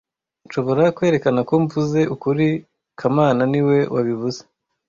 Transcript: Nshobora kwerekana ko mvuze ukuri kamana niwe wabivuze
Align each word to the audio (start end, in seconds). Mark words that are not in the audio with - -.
Nshobora 0.45 0.83
kwerekana 0.95 1.39
ko 1.47 1.53
mvuze 1.63 1.99
ukuri 2.15 2.47
kamana 2.99 3.41
niwe 3.51 3.77
wabivuze 3.93 4.41